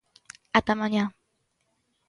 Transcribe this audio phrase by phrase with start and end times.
[0.57, 1.03] Ata mañá.